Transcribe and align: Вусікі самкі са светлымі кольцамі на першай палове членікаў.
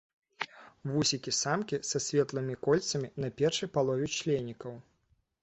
Вусікі 0.93 1.33
самкі 1.39 1.79
са 1.89 2.01
светлымі 2.05 2.57
кольцамі 2.69 3.13
на 3.25 3.29
першай 3.43 3.69
палове 3.77 4.11
членікаў. 4.19 4.73